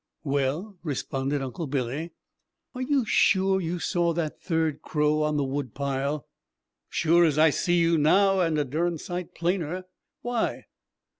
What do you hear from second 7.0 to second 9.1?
as I see you now and a darned